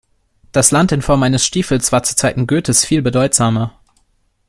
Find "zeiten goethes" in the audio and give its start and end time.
2.15-2.83